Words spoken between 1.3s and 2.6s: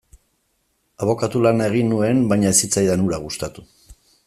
lana egin nuen, baina ez